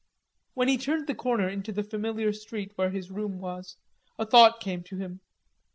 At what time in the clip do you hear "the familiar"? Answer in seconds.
1.71-2.33